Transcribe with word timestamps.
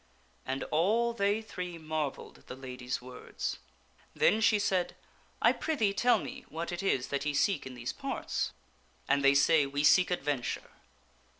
And 0.47 0.63
all 0.71 1.13
they 1.13 1.43
three 1.43 1.77
marvelled 1.77 2.39
at 2.39 2.47
the 2.47 2.55
lady's 2.55 3.03
words. 3.03 3.59
Then 4.15 4.41
she 4.41 4.57
said," 4.57 4.95
I 5.43 5.53
prithee 5.53 5.93
tell 5.93 6.17
me 6.17 6.43
what 6.49 6.71
it 6.71 6.81
is 6.81 7.09
that 7.09 7.23
ye 7.23 7.35
seek 7.35 7.67
in 7.67 7.75
these 7.75 7.93
parts?" 7.93 8.51
And 9.07 9.23
they 9.23 9.35
say, 9.35 9.67
"We 9.67 9.83
seek 9.83 10.09
adventure." 10.09 10.71